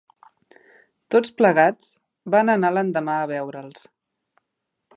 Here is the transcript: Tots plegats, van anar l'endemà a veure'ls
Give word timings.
Tots 1.15 1.33
plegats, 1.41 1.91
van 2.37 2.51
anar 2.53 2.71
l'endemà 2.77 3.19
a 3.21 3.29
veure'ls 3.33 3.85